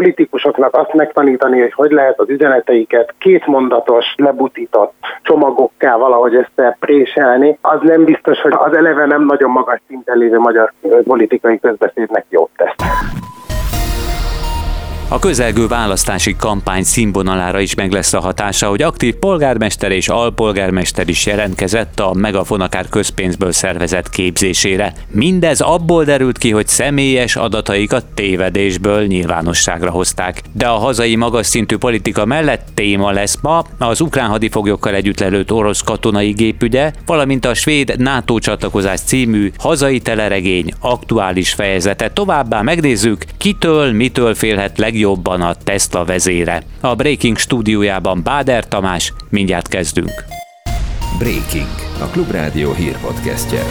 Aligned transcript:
politikusoknak 0.00 0.76
azt 0.76 0.94
megtanítani, 0.94 1.60
hogy 1.60 1.72
hogy 1.72 1.90
lehet 1.90 2.20
az 2.20 2.28
üzeneteiket 2.28 3.14
két 3.18 3.46
mondatos, 3.46 4.14
lebutított 4.16 4.92
csomagokká 5.22 5.96
valahogy 5.96 6.34
összepréselni, 6.34 7.58
az 7.60 7.78
nem 7.82 8.04
biztos, 8.04 8.40
hogy 8.40 8.52
az 8.56 8.76
eleve 8.76 9.06
nem 9.06 9.24
nagyon 9.24 9.50
magas 9.50 9.80
szinten 9.86 10.18
lévő 10.18 10.38
magyar 10.38 10.72
politikai 11.04 11.60
közbeszédnek 11.60 12.24
jót 12.28 12.50
tesz. 12.56 12.74
A 15.12 15.18
közelgő 15.18 15.66
választási 15.66 16.36
kampány 16.36 16.82
színvonalára 16.82 17.60
is 17.60 17.74
meg 17.74 17.92
lesz 17.92 18.12
a 18.12 18.20
hatása, 18.20 18.68
hogy 18.68 18.82
aktív 18.82 19.14
polgármester 19.14 19.90
és 19.90 20.08
alpolgármester 20.08 21.08
is 21.08 21.26
jelentkezett 21.26 22.00
a 22.00 22.12
Megafonakár 22.14 22.88
közpénzből 22.88 23.52
szervezett 23.52 24.10
képzésére. 24.10 24.92
Mindez 25.10 25.60
abból 25.60 26.04
derült 26.04 26.38
ki, 26.38 26.50
hogy 26.50 26.66
személyes 26.66 27.36
adataikat 27.36 28.04
tévedésből 28.14 29.06
nyilvánosságra 29.06 29.90
hozták. 29.90 30.42
De 30.52 30.66
a 30.66 30.78
hazai 30.78 31.16
magas 31.16 31.46
szintű 31.46 31.76
politika 31.76 32.24
mellett 32.24 32.68
téma 32.74 33.10
lesz 33.10 33.38
ma 33.42 33.64
az 33.78 34.00
ukrán 34.00 34.28
hadifoglyokkal 34.28 34.94
együtt 34.94 35.20
lelőtt 35.20 35.52
orosz 35.52 35.80
katonai 35.80 36.30
gépügye, 36.30 36.92
valamint 37.06 37.44
a 37.44 37.54
svéd 37.54 37.94
NATO 37.98 38.38
csatlakozás 38.38 39.00
című 39.00 39.52
hazai 39.58 39.98
teleregény 39.98 40.72
aktuális 40.80 41.52
fejezete. 41.52 42.10
Továbbá 42.10 42.62
megnézzük, 42.62 43.24
kitől, 43.38 43.92
mitől 43.92 44.34
félhet 44.34 44.78
legjobb 44.78 44.98
legjobban 45.00 45.40
a 45.40 45.54
Tesla 45.54 46.04
vezére. 46.04 46.62
A 46.80 46.94
Breaking 46.94 47.38
stúdiójában 47.38 48.22
Báder 48.22 48.68
Tamás, 48.68 49.12
mindjárt 49.28 49.68
kezdünk. 49.68 50.24
Breaking, 51.18 51.68
a 52.00 52.04
Klubrádió 52.04 52.72
hírpodcastje. 52.72 53.62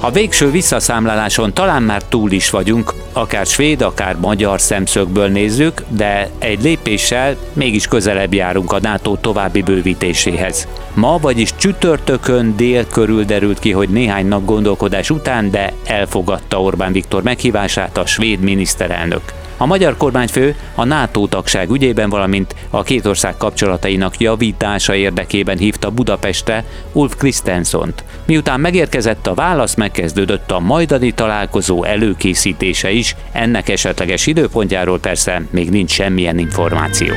A 0.00 0.10
végső 0.10 0.50
visszaszámláláson 0.50 1.54
talán 1.54 1.82
már 1.82 2.02
túl 2.02 2.30
is 2.30 2.50
vagyunk, 2.50 2.94
akár 3.16 3.46
svéd, 3.46 3.82
akár 3.82 4.16
magyar 4.16 4.60
szemszögből 4.60 5.28
nézzük, 5.28 5.82
de 5.88 6.30
egy 6.38 6.62
lépéssel 6.62 7.36
mégis 7.52 7.86
közelebb 7.86 8.34
járunk 8.34 8.72
a 8.72 8.80
NATO 8.80 9.16
további 9.16 9.62
bővítéséhez. 9.62 10.68
Ma, 10.94 11.18
vagyis 11.18 11.54
csütörtökön 11.56 12.56
dél 12.56 12.86
körül 12.86 13.24
derült 13.24 13.58
ki, 13.58 13.72
hogy 13.72 13.88
néhány 13.88 14.26
nap 14.26 14.44
gondolkodás 14.44 15.10
után, 15.10 15.50
de 15.50 15.72
elfogadta 15.84 16.62
Orbán 16.62 16.92
Viktor 16.92 17.22
meghívását 17.22 17.96
a 17.96 18.06
svéd 18.06 18.40
miniszterelnök. 18.40 19.22
A 19.58 19.66
magyar 19.66 19.96
kormányfő 19.96 20.56
a 20.74 20.84
NATO 20.84 21.26
tagság 21.26 21.70
ügyében, 21.70 22.08
valamint 22.08 22.54
a 22.70 22.82
két 22.82 23.06
ország 23.06 23.36
kapcsolatainak 23.36 24.20
javítása 24.20 24.94
érdekében 24.94 25.58
hívta 25.58 25.90
Budapestre 25.90 26.64
Ulf 26.92 27.16
Christensont. 27.16 28.04
Miután 28.26 28.60
megérkezett 28.60 29.26
a 29.26 29.34
válasz, 29.34 29.74
megkezdődött 29.74 30.50
a 30.50 30.60
majdani 30.60 31.12
találkozó 31.12 31.84
előkészítése 31.84 32.90
is, 32.90 33.05
ennek 33.32 33.68
esetleges 33.68 34.26
időpontjáról 34.26 35.00
persze 35.00 35.42
még 35.50 35.70
nincs 35.70 35.90
semmilyen 35.90 36.38
információ. 36.38 37.14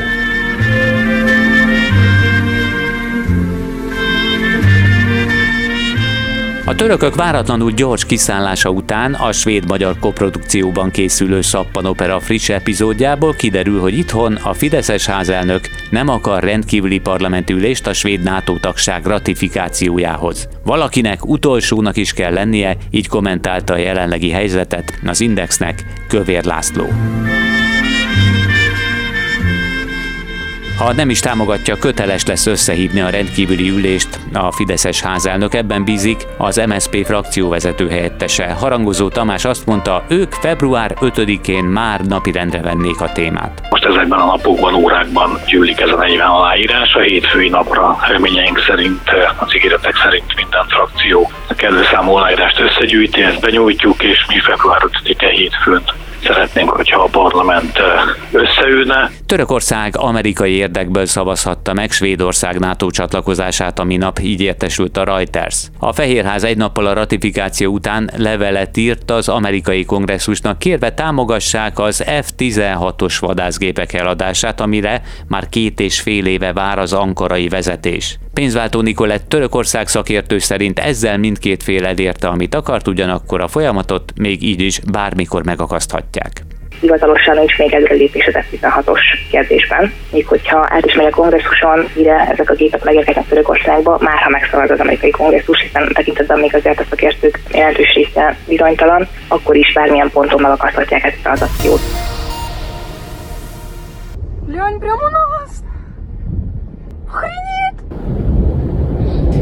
A 6.70 6.76
törökök 6.76 7.16
váratlanul 7.16 7.72
gyors 7.72 8.06
kiszállása 8.06 8.70
után 8.70 9.14
a 9.14 9.32
svéd-magyar 9.32 10.00
koprodukcióban 10.00 10.92
készülő 10.92 11.42
szappanopera 11.42 12.20
friss 12.20 12.50
epizódjából 12.50 13.34
kiderül, 13.34 13.80
hogy 13.80 13.98
itthon 13.98 14.36
a 14.36 14.54
Fideszes 14.54 15.06
házelnök 15.06 15.62
nem 15.90 16.08
akar 16.08 16.44
rendkívüli 16.44 17.00
parlamentülést 17.00 17.88
a 17.88 17.94
svéd 17.94 18.24
NATO 18.24 18.60
tagság 18.60 19.06
ratifikációjához. 19.06 20.48
Valakinek 20.64 21.26
utolsónak 21.26 21.98
is 21.98 22.14
kell 22.14 22.34
lennie, 22.34 22.78
így 22.92 23.08
kommentálta 23.08 23.74
a 23.74 23.78
jelenlegi 23.78 24.30
helyzetet 24.30 25.00
az 25.06 25.22
Indexnek 25.22 25.84
Kövér 26.08 26.44
László. 26.44 26.86
Ha 30.80 30.94
nem 30.94 31.10
is 31.10 31.20
támogatja, 31.20 31.76
köteles 31.76 32.26
lesz 32.26 32.46
összehívni 32.46 33.02
a 33.02 33.10
rendkívüli 33.10 33.70
ülést. 33.70 34.20
A 34.34 34.52
Fideszes 34.52 35.02
házelnök 35.02 35.54
ebben 35.54 35.84
bízik, 35.84 36.18
az 36.38 36.62
MSP 36.68 37.06
frakcióvezető 37.06 37.90
helyettese. 37.90 38.56
Harangozó 38.60 39.10
Tamás 39.10 39.46
azt 39.46 39.66
mondta, 39.66 40.04
ők 40.08 40.34
február 40.34 40.96
5-én 41.02 41.64
már 41.64 42.02
napirendre 42.02 42.62
vennék 42.62 43.02
a 43.02 43.12
témát. 43.12 43.62
Most 43.70 43.86
ezekben 43.86 44.20
a 44.20 44.26
napokban, 44.26 44.74
órákban 44.74 45.40
gyűlik 45.46 45.80
ez 45.80 45.90
a 45.90 45.96
40 45.96 46.28
aláírás. 46.28 46.94
A 46.94 47.00
hétfői 47.00 47.50
napra 47.50 47.98
reményeink 48.08 48.60
szerint, 48.68 49.10
az 49.38 49.56
ígéretek 49.56 49.96
szerint 50.04 50.36
minden 50.36 50.66
frakció 50.68 51.32
a 51.50 51.54
kellő 51.54 51.84
számú 51.92 52.12
aláírást 52.12 52.60
összegyűjti, 52.60 53.22
ezt 53.22 53.40
benyújtjuk, 53.40 54.04
és 54.04 54.26
mi 54.28 54.40
február 54.40 54.82
5-e 55.04 55.30
hétfőn 55.30 55.84
szeretnénk, 56.24 56.70
hogyha 56.70 57.02
a 57.02 57.08
parlament 57.12 57.80
összeülne. 58.32 59.12
Törökország 59.26 59.98
amerikai 59.98 60.52
érdekből 60.52 61.06
szavazhatta 61.06 61.74
meg 61.74 61.92
Svédország 61.92 62.60
NATO 62.60 62.90
csatlakozását, 62.90 63.80
ami 63.80 63.98
nap 63.98 64.20
így 64.20 64.42
értesült 64.42 64.98
a 64.98 65.04
Reuters. 65.04 65.68
A 65.80 65.94
Fehérház 65.94 66.44
egy 66.44 66.58
nappal 66.58 66.86
a 66.86 66.94
ratifikáció 66.94 67.72
után 67.72 68.10
levelet 68.18 68.78
írt 68.78 69.12
az 69.12 69.30
amerikai 69.30 69.86
kongresszusnak, 69.86 70.60
kérve 70.60 70.94
támogassák 70.94 71.80
az 71.80 72.04
F-16-os 72.06 73.18
vadászgépek 73.20 73.94
eladását, 73.94 74.62
amire 74.62 75.02
már 75.28 75.50
két 75.50 75.80
és 75.80 76.00
fél 76.00 76.26
éve 76.26 76.54
vár 76.54 76.80
az 76.80 76.94
ankarai 76.94 77.48
vezetés. 77.48 78.18
Pénzváltó 78.33 78.81
Nikolett 78.81 79.29
Törökország 79.29 79.89
szakértő 79.89 80.39
szerint 80.39 80.79
ezzel 80.79 81.19
mindkét 81.19 81.63
fél 81.63 81.87
elérte, 81.87 82.29
amit 82.29 82.55
akart, 82.55 82.89
ugyanakkor 82.89 83.41
a 83.41 83.49
folyamatot 83.49 84.13
még 84.17 84.43
így 84.43 84.61
is 84.61 84.81
bármikor 84.93 85.45
megakaszthatják 85.45 86.45
hivatalosan 86.85 87.37
nincs 87.37 87.59
még 87.59 87.75
előrelépés 87.75 88.27
az 88.27 88.35
F-16-os 88.35 89.01
kérdésben. 89.31 89.93
Még 90.11 90.27
hogyha 90.27 90.67
át 90.71 90.87
is 90.87 90.95
megy 90.95 91.07
a 91.07 91.11
kongresszuson, 91.11 91.89
mire 91.95 92.29
ezek 92.33 92.51
a 92.51 92.55
gépek 92.55 92.85
megérkeznek 92.85 93.29
Törökországba, 93.29 93.99
már 94.01 94.19
ha 94.19 94.31
megszavaz 94.31 94.71
az 94.71 94.81
amerikai 94.81 95.11
kongresszus, 95.11 95.61
hiszen 95.61 95.93
tekintetben 95.93 96.39
még 96.39 96.55
azért 96.55 96.81
a 96.81 96.85
szakértők 96.91 97.41
jelentős 97.53 97.95
része 97.95 98.37
bizonytalan, 98.47 99.09
akkor 99.29 99.57
is 99.57 99.73
bármilyen 99.73 100.11
ponton 100.11 100.41
megakaszthatják 100.41 101.05
ezt 101.05 101.27
az 101.27 101.43
akciót. 101.43 101.81
Лянь, 104.47 104.79
прямо 104.79 105.09
на 105.11 105.23
вас! 105.33 105.53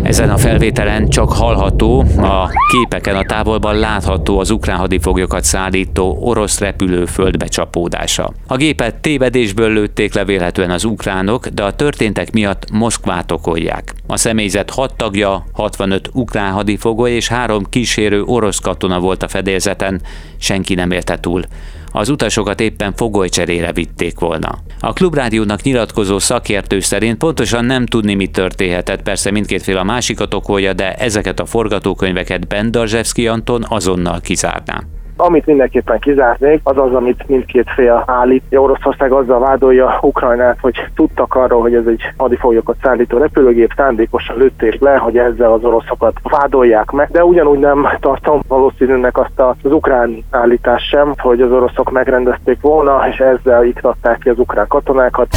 Ezen 0.07 0.29
a 0.29 0.37
felvételen 0.37 1.07
csak 1.07 1.31
hallható, 1.31 2.05
a 2.17 2.49
képeken 2.71 3.15
a 3.15 3.23
távolban 3.23 3.75
látható 3.75 4.39
az 4.39 4.49
ukrán 4.49 4.77
hadifoglyokat 4.77 5.43
szállító 5.43 6.17
orosz 6.21 6.59
repülő 6.59 7.05
földbecsapódása. 7.05 8.33
A 8.47 8.55
gépet 8.55 8.95
tévedésből 8.95 9.73
lőtték 9.73 10.13
levélhetően 10.13 10.71
az 10.71 10.83
ukránok, 10.83 11.47
de 11.47 11.63
a 11.63 11.75
történtek 11.75 12.31
miatt 12.31 12.71
Moszkvát 12.71 13.31
okolják. 13.31 13.93
A 14.07 14.17
személyzet 14.17 14.69
hat 14.69 14.95
tagja, 14.95 15.45
65 15.53 16.09
ukrán 16.13 16.51
hadifogoly 16.51 17.11
és 17.11 17.27
három 17.27 17.63
kísérő 17.69 18.23
orosz 18.23 18.59
katona 18.59 18.99
volt 18.99 19.23
a 19.23 19.27
fedélzeten, 19.27 20.01
senki 20.37 20.73
nem 20.73 20.91
élte 20.91 21.19
túl 21.19 21.43
az 21.91 22.09
utasokat 22.09 22.59
éppen 22.59 22.93
fogolycserére 22.95 23.71
vitték 23.73 24.19
volna. 24.19 24.57
A 24.79 24.93
klubrádiónak 24.93 25.61
nyilatkozó 25.61 26.19
szakértő 26.19 26.79
szerint 26.79 27.17
pontosan 27.17 27.65
nem 27.65 27.85
tudni, 27.85 28.13
mi 28.13 28.27
történhetett, 28.27 29.01
persze 29.01 29.31
mindkét 29.31 29.63
fél 29.63 29.77
a 29.77 29.83
másikat 29.83 30.33
okolja, 30.33 30.73
de 30.73 30.93
ezeket 30.93 31.39
a 31.39 31.45
forgatókönyveket 31.45 32.47
Bendarzsevszki 32.47 33.27
Anton 33.27 33.65
azonnal 33.67 34.19
kizárná. 34.21 34.83
Amit 35.17 35.45
mindenképpen 35.45 35.99
kizárnék, 35.99 36.59
az 36.63 36.77
az, 36.77 36.93
amit 36.93 37.27
mindkét 37.27 37.69
fél 37.75 38.03
állít. 38.07 38.43
Oroszország 38.49 39.11
azzal 39.11 39.39
vádolja 39.39 39.97
Ukrajnát, 40.01 40.57
hogy 40.61 40.75
tudtak 40.95 41.35
arról, 41.35 41.61
hogy 41.61 41.73
ez 41.73 41.85
egy 41.85 42.01
hadifoglyokat 42.17 42.75
szállító 42.81 43.17
repülőgép, 43.17 43.73
szándékosan 43.75 44.37
lőtték 44.37 44.79
le, 44.79 44.95
hogy 44.95 45.17
ezzel 45.17 45.51
az 45.51 45.63
oroszokat 45.63 46.19
vádolják 46.23 46.91
meg, 46.91 47.09
de 47.11 47.23
ugyanúgy 47.23 47.59
nem 47.59 47.87
tartom 47.99 48.41
valószínűnek 48.47 49.17
azt 49.17 49.39
az 49.61 49.71
ukrán 49.71 50.23
állítás 50.31 50.83
sem, 50.83 51.13
hogy 51.17 51.41
az 51.41 51.51
oroszok 51.51 51.91
megrendezték 51.91 52.61
volna, 52.61 53.07
és 53.09 53.17
ezzel 53.17 53.65
iktatták 53.65 54.19
ki 54.19 54.29
az 54.29 54.39
ukrán 54.39 54.67
katonákat. 54.67 55.27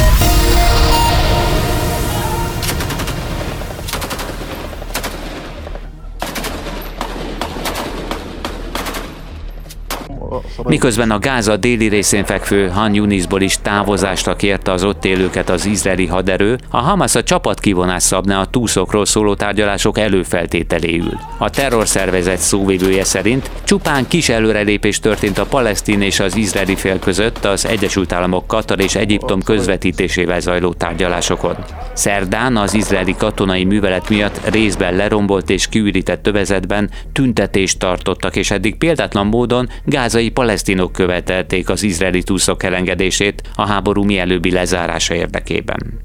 Miközben 10.57 11.11
a 11.11 11.19
Gáza 11.19 11.57
déli 11.57 11.87
részén 11.87 12.25
fekvő 12.25 12.67
Han 12.67 12.93
Yunisból 12.93 13.41
is 13.41 13.57
távozásra 13.61 14.35
kérte 14.35 14.71
az 14.71 14.83
ott 14.83 15.05
élőket 15.05 15.49
az 15.49 15.65
izraeli 15.65 16.05
haderő, 16.05 16.57
a 16.69 16.77
Hamas 16.77 17.15
a 17.15 17.23
csapatkivonás 17.23 18.03
szabná 18.03 18.39
a 18.39 18.45
túszokról 18.45 19.05
szóló 19.05 19.35
tárgyalások 19.35 19.99
előfeltételéül. 19.99 21.19
A 21.37 21.49
terrorszervezet 21.49 22.37
szóvivője 22.37 23.03
szerint 23.03 23.51
csupán 23.63 24.07
kis 24.07 24.29
előrelépés 24.29 24.99
történt 24.99 25.37
a 25.37 25.45
palesztin 25.45 26.01
és 26.01 26.19
az 26.19 26.35
izraeli 26.35 26.75
fél 26.75 26.99
között 26.99 27.45
az 27.45 27.65
Egyesült 27.65 28.11
Államok, 28.11 28.47
Katar 28.47 28.79
és 28.79 28.95
Egyiptom 28.95 29.41
közvetítésével 29.41 30.39
zajló 30.39 30.73
tárgyalásokon. 30.73 31.55
Szerdán 31.93 32.57
az 32.57 32.73
izraeli 32.73 33.15
katonai 33.17 33.63
művelet 33.63 34.09
miatt 34.09 34.49
részben 34.49 34.95
lerombolt 34.95 35.49
és 35.49 35.67
kiürített 35.67 36.23
tövezetben 36.23 36.89
tüntetést 37.13 37.79
tartottak, 37.79 38.35
és 38.35 38.51
eddig 38.51 38.75
példátlan 38.75 39.27
módon 39.27 39.69
gázai 39.85 40.29
palesztinok 40.41 40.91
követelték 40.91 41.69
az 41.69 41.83
izraeli 41.83 42.23
túszok 42.23 42.63
elengedését 42.63 43.41
a 43.55 43.67
háború 43.67 44.03
mielőbbi 44.03 44.51
lezárása 44.51 45.13
érdekében. 45.13 45.99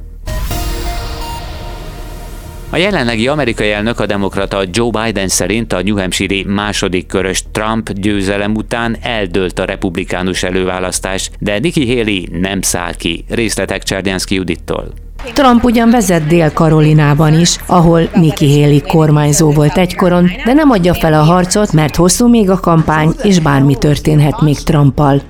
A 2.70 2.76
jelenlegi 2.76 3.28
amerikai 3.28 3.70
elnök 3.70 4.00
a 4.00 4.06
demokrata 4.06 4.62
Joe 4.70 4.90
Biden 4.90 5.28
szerint 5.28 5.72
a 5.72 5.82
New 5.82 5.96
Hampshire 5.96 6.50
második 6.52 7.06
körös 7.06 7.42
Trump 7.52 7.92
győzelem 7.92 8.54
után 8.54 8.96
eldőlt 9.02 9.58
a 9.58 9.64
republikánus 9.64 10.42
előválasztás, 10.42 11.30
de 11.38 11.58
Nikki 11.58 11.96
Haley 11.96 12.40
nem 12.40 12.60
száll 12.60 12.94
ki. 12.94 13.24
Részletek 13.28 13.82
Csernyánszki 13.82 14.34
Judittól. 14.34 15.05
Trump 15.32 15.64
ugyan 15.64 15.90
vezet 15.90 16.26
Dél-Karolinában 16.26 17.40
is, 17.40 17.58
ahol 17.66 18.08
Nikki 18.14 18.60
Haley 18.60 18.80
kormányzó 18.80 19.50
volt 19.50 19.78
egykoron, 19.78 20.30
de 20.44 20.52
nem 20.52 20.70
adja 20.70 20.94
fel 20.94 21.14
a 21.14 21.22
harcot, 21.22 21.72
mert 21.72 21.96
hosszú 21.96 22.28
még 22.28 22.50
a 22.50 22.60
kampány, 22.60 23.14
és 23.22 23.38
bármi 23.38 23.74
történhet 23.74 24.40
még 24.40 24.58
Trumpal. 24.58 25.22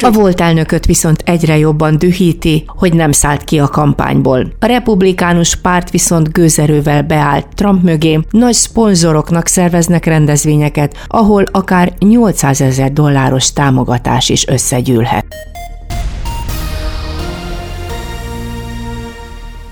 A 0.00 0.10
volt 0.10 0.40
elnököt 0.40 0.86
viszont 0.86 1.22
egyre 1.24 1.58
jobban 1.58 1.98
dühíti, 1.98 2.64
hogy 2.66 2.94
nem 2.94 3.12
szállt 3.12 3.44
ki 3.44 3.58
a 3.58 3.68
kampányból. 3.68 4.52
A 4.58 4.66
republikánus 4.66 5.56
párt 5.56 5.90
viszont 5.90 6.32
gőzerővel 6.32 7.02
beállt 7.02 7.46
Trump 7.54 7.82
mögé, 7.82 8.20
nagy 8.30 8.54
szponzoroknak 8.54 9.46
szerveznek 9.46 10.04
rendezvényeket, 10.04 10.96
ahol 11.06 11.44
akár 11.50 11.92
800 11.98 12.60
ezer 12.60 12.92
dolláros 12.92 13.52
támogatás 13.52 14.28
is 14.28 14.46
összegyűlhet. 14.46 15.49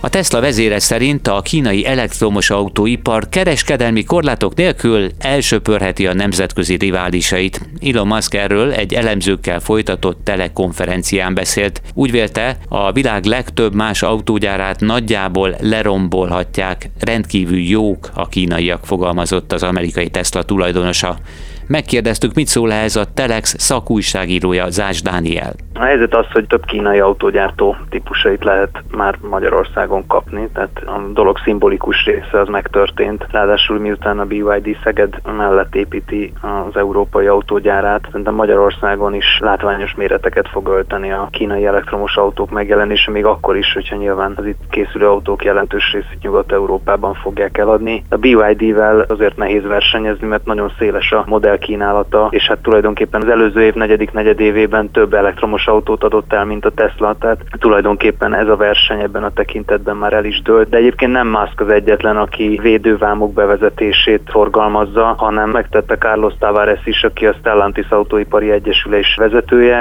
A 0.00 0.08
Tesla 0.08 0.40
vezére 0.40 0.78
szerint 0.78 1.28
a 1.28 1.40
kínai 1.40 1.86
elektromos 1.86 2.50
autóipar 2.50 3.28
kereskedelmi 3.28 4.04
korlátok 4.04 4.54
nélkül 4.54 5.08
elsöpörheti 5.18 6.06
a 6.06 6.14
nemzetközi 6.14 6.76
riválisait. 6.76 7.68
Elon 7.86 8.06
Musk 8.06 8.34
erről 8.34 8.72
egy 8.72 8.94
elemzőkkel 8.94 9.60
folytatott 9.60 10.24
telekonferencián 10.24 11.34
beszélt. 11.34 11.82
Úgy 11.94 12.10
vélte, 12.10 12.58
a 12.68 12.92
világ 12.92 13.24
legtöbb 13.24 13.74
más 13.74 14.02
autógyárát 14.02 14.80
nagyjából 14.80 15.56
lerombolhatják, 15.60 16.90
rendkívül 17.00 17.58
jók 17.58 18.10
a 18.14 18.28
kínaiak, 18.28 18.86
fogalmazott 18.86 19.52
az 19.52 19.62
amerikai 19.62 20.08
Tesla 20.08 20.42
tulajdonosa. 20.42 21.18
Megkérdeztük, 21.66 22.34
mit 22.34 22.46
szól 22.46 22.72
ez 22.72 22.96
a 22.96 23.04
Telex 23.14 23.54
szakújságírója 23.58 24.70
Zás 24.70 25.02
Dániel. 25.02 25.54
A 25.78 25.84
helyzet 25.84 26.14
az, 26.14 26.26
hogy 26.32 26.46
több 26.46 26.64
kínai 26.64 27.00
autógyártó 27.00 27.76
típusait 27.88 28.44
lehet 28.44 28.82
már 28.96 29.18
Magyarországon 29.30 30.06
kapni, 30.06 30.48
tehát 30.52 30.82
a 30.86 31.00
dolog 31.12 31.38
szimbolikus 31.38 32.04
része 32.04 32.40
az 32.40 32.48
megtörtént. 32.48 33.26
Ráadásul 33.30 33.78
miután 33.78 34.18
a 34.18 34.24
BYD 34.24 34.76
Szeged 34.82 35.20
mellett 35.36 35.74
építi 35.74 36.32
az 36.40 36.76
európai 36.76 37.26
autógyárát, 37.26 38.06
szerintem 38.06 38.34
Magyarországon 38.34 39.14
is 39.14 39.38
látványos 39.40 39.94
méreteket 39.94 40.48
fog 40.48 40.68
ölteni 40.68 41.10
a 41.12 41.28
kínai 41.30 41.66
elektromos 41.66 42.16
autók 42.16 42.50
megjelenése, 42.50 43.10
még 43.10 43.24
akkor 43.24 43.56
is, 43.56 43.72
hogyha 43.72 43.96
nyilván 43.96 44.32
az 44.36 44.46
itt 44.46 44.60
készülő 44.70 45.06
autók 45.06 45.44
jelentős 45.44 45.92
részét 45.92 46.22
Nyugat-Európában 46.22 47.14
fogják 47.14 47.58
eladni. 47.58 48.04
A 48.08 48.16
BYD-vel 48.16 49.04
azért 49.08 49.36
nehéz 49.36 49.62
versenyezni, 49.62 50.26
mert 50.26 50.44
nagyon 50.44 50.72
széles 50.78 51.12
a 51.12 51.24
modell 51.26 51.58
kínálata, 51.58 52.28
és 52.30 52.46
hát 52.46 52.58
tulajdonképpen 52.58 53.22
az 53.22 53.28
előző 53.28 53.62
év 53.62 53.74
negyedik 53.74 54.12
negyedévében 54.12 54.90
több 54.90 55.14
elektromos 55.14 55.66
autót 55.68 56.04
adott 56.04 56.32
el, 56.32 56.44
mint 56.44 56.64
a 56.64 56.70
Tesla, 56.70 57.16
tehát 57.20 57.38
tulajdonképpen 57.58 58.34
ez 58.34 58.48
a 58.48 58.56
verseny 58.56 59.00
ebben 59.00 59.24
a 59.24 59.32
tekintetben 59.32 59.96
már 59.96 60.12
el 60.12 60.24
is 60.24 60.42
dőlt. 60.42 60.68
De 60.68 60.76
egyébként 60.76 61.12
nem 61.12 61.28
Musk 61.28 61.60
az 61.60 61.68
egyetlen, 61.68 62.16
aki 62.16 62.58
védővámok 62.62 63.32
bevezetését 63.32 64.22
forgalmazza, 64.30 65.14
hanem 65.18 65.50
megtette 65.50 65.96
Carlos 65.96 66.32
Tavares 66.38 66.86
is, 66.86 67.02
aki 67.02 67.26
a 67.26 67.32
Stellantis 67.32 67.88
Autóipari 67.88 68.50
Egyesülés 68.50 69.14
vezetője. 69.18 69.78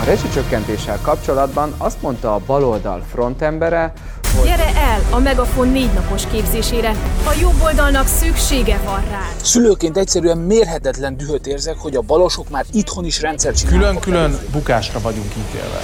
A 0.00 0.04
rezsicsökkentéssel 0.06 0.98
kapcsolatban 1.04 1.68
azt 1.78 2.02
mondta 2.02 2.34
a 2.34 2.40
baloldal 2.46 3.00
frontembere, 3.12 3.92
hogy... 4.36 4.48
Gyere 4.48 4.74
el 4.76 5.00
a 5.10 5.18
Megafon 5.18 5.68
négy 5.68 5.92
napos 5.94 6.26
képzésére, 6.26 6.90
a 7.24 7.36
jobb 7.40 7.62
oldalnak 7.62 8.06
szüksége 8.06 8.80
van 8.84 9.04
rá. 9.10 9.28
Szülőként 9.42 9.96
egyszerűen 9.96 10.38
mérhetetlen 10.38 11.16
dühöt 11.16 11.46
érzek, 11.46 11.76
hogy 11.78 11.96
a 11.96 12.00
balosok 12.00 12.48
már 12.50 12.64
itthon 12.72 13.04
is 13.04 13.20
rendszer 13.20 13.54
csinálnak. 13.54 14.00
Külön-külön 14.00 14.38
bukásra 14.52 15.00
vagyunk 15.00 15.32
ítélve. 15.36 15.80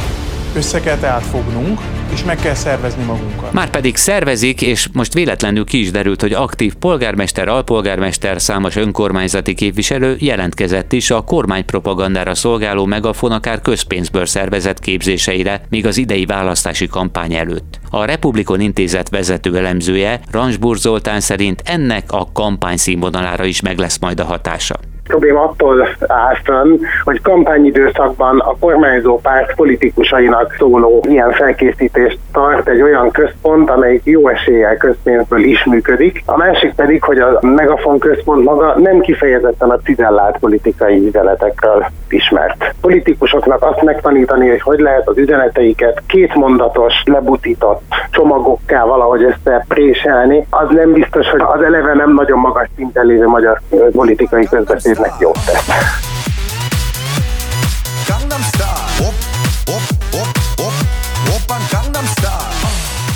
Össze 0.55 0.81
kell 0.81 0.97
tehát 0.97 1.23
fognunk, 1.23 1.81
és 2.13 2.25
meg 2.25 2.37
kell 2.37 2.55
szervezni 2.55 3.05
magunkat. 3.05 3.53
Már 3.53 3.71
pedig 3.71 3.97
szervezik, 3.97 4.63
és 4.63 4.89
most 4.93 5.15
véletlenül 5.15 5.65
ki 5.65 5.81
is 5.81 5.91
derült, 5.91 6.21
hogy 6.21 6.33
aktív 6.33 6.75
polgármester, 6.75 7.49
alpolgármester, 7.49 8.41
számos 8.41 8.77
önkormányzati 8.77 9.55
képviselő 9.55 10.17
jelentkezett 10.19 10.93
is 10.93 11.11
a 11.11 11.21
kormánypropagandára 11.21 12.35
szolgáló 12.35 12.85
megafon 12.85 13.33
akár 13.33 13.61
közpénzből 13.61 14.27
szervezett 14.27 14.79
képzéseire, 14.79 15.61
még 15.69 15.87
az 15.87 15.97
idei 15.97 16.27
választási 16.27 16.87
kampány 16.87 17.35
előtt. 17.35 17.81
A 17.91 18.05
Republikon 18.05 18.61
Intézet 18.61 19.09
vezető 19.09 19.57
elemzője, 19.57 20.21
Ransburg 20.31 20.79
Zoltán 20.79 21.21
szerint 21.21 21.63
ennek 21.65 22.13
a 22.13 22.33
kampány 22.33 22.77
színvonalára 22.77 23.45
is 23.45 23.61
meg 23.61 23.79
lesz 23.79 23.99
majd 23.99 24.21
a 24.21 24.25
hatása 24.25 24.92
probléma 25.05 25.43
attól 25.43 25.89
áll 26.07 26.37
fönn, 26.45 26.79
hogy 27.05 27.21
kampányidőszakban 27.21 28.39
a 28.39 28.57
kormányzó 28.59 29.21
párt 29.21 29.55
politikusainak 29.55 30.55
szóló 30.59 31.05
ilyen 31.09 31.33
felkészítést 31.33 32.19
tart 32.33 32.69
egy 32.69 32.83
olyan 32.83 33.11
központ, 33.11 33.71
amelyik 33.71 34.05
jó 34.05 34.29
eséllyel 34.29 34.77
közpénzből 34.77 35.45
is 35.45 35.65
működik. 35.65 36.23
A 36.27 36.37
másik 36.37 36.75
pedig, 36.75 37.03
hogy 37.03 37.19
a 37.19 37.39
Megafon 37.41 37.99
központ 37.99 38.45
maga 38.45 38.79
nem 38.79 39.01
kifejezetten 39.01 39.71
a 39.71 39.79
cizellált 39.79 40.39
politikai 40.39 41.07
üzenetekről 41.07 41.87
ismert. 42.09 42.75
Politikusoknak 42.81 43.63
azt 43.63 43.83
megtanítani, 43.83 44.49
hogy 44.49 44.61
hogy 44.61 44.81
lehet 44.81 45.09
az 45.09 45.19
üzeneteiket 45.19 46.03
kétmondatos, 46.07 47.03
lebutított 47.05 47.83
csomagokká 48.11 48.85
valahogy 48.85 49.23
összepréselni, 49.23 50.47
az 50.51 50.69
nem 50.71 50.93
biztos, 50.93 51.31
hogy 51.31 51.41
az 51.55 51.63
eleve 51.63 51.95
nem 51.95 52.15
nagyon 52.15 52.39
magas 52.39 52.69
szinten 52.77 53.07
lévő 53.07 53.27
magyar 53.27 53.61
politikai 53.93 54.47
közbeszéd 54.51 54.92
egészségnek 54.93 55.21
jót 55.21 55.39
tesz. 55.45 55.67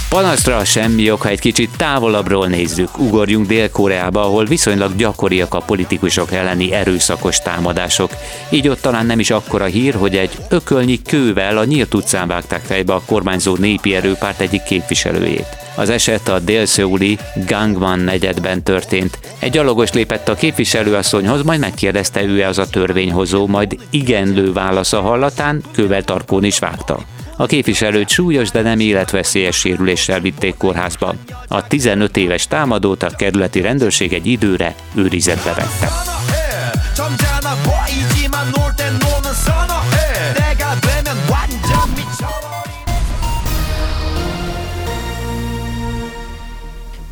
Panaszra 0.08 0.64
semmi 0.64 1.11
ok, 1.11 1.23
ha 1.23 1.28
egy 1.28 1.40
kicsit 1.40 1.76
távolabbról 1.76 2.46
nézzük. 2.46 2.99
Ugorjunk 2.99 3.46
Dél-Koreába, 3.46 4.20
ahol 4.22 4.44
viszonylag 4.44 4.96
gyakoriak 4.96 5.55
a 5.55 5.60
politikusok 5.60 6.32
elleni 6.32 6.72
erőszakos 6.72 7.39
támadások. 7.39 8.10
Így 8.48 8.69
ott 8.69 8.81
talán 8.81 9.06
nem 9.06 9.19
is 9.19 9.31
akkora 9.31 9.65
hír, 9.65 9.94
hogy 9.94 10.17
egy 10.17 10.39
ökölnyi 10.48 11.03
kővel 11.03 11.58
a 11.58 11.65
nyílt 11.65 11.94
utcán 11.94 12.29
vágták 12.29 12.62
fejbe 12.65 12.94
a 12.94 13.03
kormányzó 13.06 13.56
népi 13.56 13.94
erőpárt 13.94 14.41
egyik 14.41 14.62
képviselőjét. 14.62 15.66
Az 15.77 15.91
eset 15.91 16.29
a 16.29 16.39
délszőuli 16.39 17.19
Gangman 17.47 17.99
negyedben 17.99 18.63
történt. 18.63 19.19
Egy 19.39 19.51
gyalogos 19.51 19.93
lépett 19.93 20.29
a 20.29 20.35
képviselőasszonyhoz, 20.35 21.43
majd 21.43 21.61
megkérdezte 21.61 22.23
ő-e 22.23 22.49
az 22.49 22.59
a 22.59 22.69
törvényhozó, 22.69 23.47
majd 23.47 23.77
igenlő 23.91 24.53
válasza 24.53 25.01
hallatán 25.01 25.63
kővel 25.73 26.03
tarkón 26.03 26.45
is 26.45 26.59
vágta. 26.59 26.99
A 27.37 27.47
képviselőt 27.47 28.09
súlyos, 28.09 28.51
de 28.51 28.61
nem 28.61 28.81
életveszélyes 28.81 29.56
sérüléssel 29.56 30.21
vitték 30.21 30.56
kórházba. 30.56 31.15
A 31.49 31.67
15 31.67 32.17
éves 32.17 32.47
támadót 32.47 33.03
a 33.03 33.11
kerületi 33.17 33.61
rendőrség 33.61 34.13
egy 34.13 34.27
időre 34.27 34.75
őrizetbe 34.95 35.53
vette. 35.53 35.93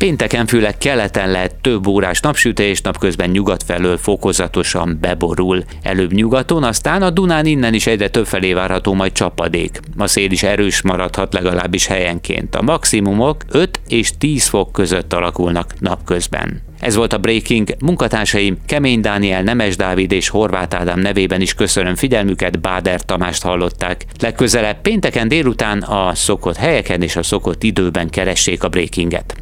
Pénteken 0.05 0.45
főleg 0.45 0.77
keleten 0.77 1.31
lehet 1.31 1.55
több 1.55 1.87
órás 1.87 2.19
napsütés, 2.19 2.81
napközben 2.81 3.29
nyugat 3.29 3.63
felől 3.63 3.97
fokozatosan 3.97 4.97
beborul. 5.01 5.63
Előbb 5.81 6.11
nyugaton, 6.11 6.63
aztán 6.63 7.01
a 7.01 7.09
Dunán 7.09 7.45
innen 7.45 7.73
is 7.73 7.87
egyre 7.87 8.09
több 8.09 8.25
felé 8.25 8.53
várható 8.53 8.93
majd 8.93 9.11
csapadék. 9.11 9.79
A 9.97 10.07
szél 10.07 10.31
is 10.31 10.43
erős 10.43 10.81
maradhat 10.81 11.33
legalábbis 11.33 11.85
helyenként. 11.85 12.55
A 12.55 12.61
maximumok 12.61 13.43
5 13.49 13.79
és 13.87 14.11
10 14.17 14.47
fok 14.47 14.71
között 14.71 15.13
alakulnak 15.13 15.79
napközben. 15.79 16.61
Ez 16.85 16.95
volt 16.95 17.13
a 17.13 17.17
Breaking. 17.17 17.75
Munkatársaim 17.79 18.57
Kemény 18.65 19.01
Dániel, 19.01 19.43
Nemes 19.43 19.75
Dávid 19.75 20.11
és 20.11 20.29
Horváth 20.29 20.75
Ádám 20.75 20.99
nevében 20.99 21.41
is 21.41 21.53
köszönöm 21.53 21.95
figyelmüket, 21.95 22.59
Báder 22.61 23.01
Tamást 23.01 23.43
hallották. 23.43 24.05
Legközelebb 24.19 24.81
pénteken 24.81 25.27
délután 25.27 25.81
a 25.81 26.15
szokott 26.15 26.55
helyeken 26.55 27.01
és 27.01 27.15
a 27.15 27.23
szokott 27.23 27.63
időben 27.63 28.09
keressék 28.09 28.63
a 28.63 28.69
Breakinget. 28.69 29.35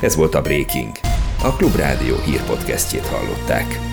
Ez 0.00 0.16
volt 0.16 0.34
a 0.34 0.42
Breaking. 0.42 0.90
A 1.42 1.56
Klubrádió 1.56 2.16
hírpodcastjét 2.24 3.06
hallották. 3.06 3.87